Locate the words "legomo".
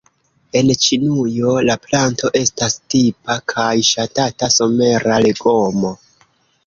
5.29-5.93